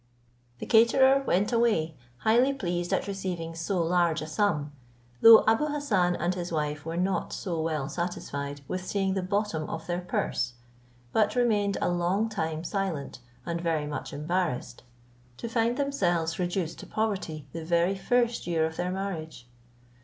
The 0.57 0.65
caterer 0.65 1.21
went 1.27 1.53
away 1.53 1.95
highly 2.17 2.53
pleased 2.55 2.91
at 2.91 3.05
receiving 3.05 3.53
so 3.53 3.83
large 3.83 4.23
a 4.23 4.25
sum, 4.25 4.71
though 5.21 5.43
Abou 5.47 5.67
Hassan 5.67 6.15
and 6.15 6.33
his 6.33 6.51
wife 6.51 6.87
were 6.87 6.97
not 6.97 7.31
so 7.33 7.61
well 7.61 7.87
satisfied 7.87 8.61
with 8.67 8.83
seeing 8.83 9.13
the 9.13 9.21
bottom 9.21 9.69
of 9.69 9.85
their 9.85 10.01
purse, 10.01 10.53
but 11.13 11.35
remained 11.35 11.77
a 11.83 11.89
long 11.89 12.29
time 12.29 12.63
silent, 12.63 13.19
and 13.45 13.61
very 13.61 13.85
much 13.85 14.11
embarrassed, 14.11 14.81
to 15.37 15.47
find 15.47 15.77
themselves 15.77 16.39
reduced 16.39 16.79
to 16.79 16.87
poverty 16.87 17.45
the 17.53 17.63
very 17.63 17.93
first 17.93 18.47
year 18.47 18.65
of 18.65 18.77
their 18.77 18.89
marriage. 18.89 19.45